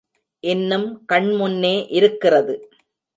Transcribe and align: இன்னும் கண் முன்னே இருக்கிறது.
இன்னும் 0.43 0.87
கண் 1.05 1.29
முன்னே 1.35 1.85
இருக்கிறது. 1.89 2.55